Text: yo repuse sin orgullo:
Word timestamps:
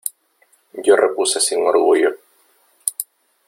yo 0.85 0.95
repuse 1.01 1.39
sin 1.39 1.59
orgullo: 1.73 2.11